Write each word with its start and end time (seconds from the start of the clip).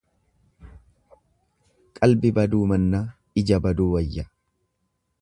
Qalbi 1.99 2.33
baduu 2.39 2.65
mannaa 2.73 3.05
ija 3.43 3.63
baduu 3.67 3.93
wayya. 3.97 4.29